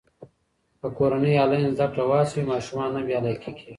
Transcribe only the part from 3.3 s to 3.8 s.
کېږي.